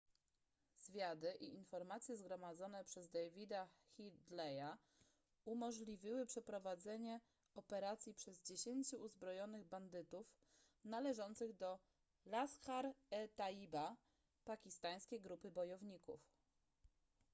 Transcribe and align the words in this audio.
zwiady 0.79 1.31
i 1.39 1.55
informacje 1.55 2.17
zgromadzone 2.17 2.83
przez 2.85 3.09
davida 3.09 3.69
headleya 3.97 4.77
umożliwiły 5.45 6.25
przeprowadzenie 6.25 7.21
operacji 7.55 8.13
przez 8.13 8.41
10 8.41 8.93
uzbrojonych 8.93 9.65
bandytów 9.65 10.33
należących 10.83 11.53
do 11.57 11.79
laskhar-e-taiba 12.25 13.95
pakistańskiej 14.45 15.21
grupy 15.21 15.51
bojowników 15.51 16.19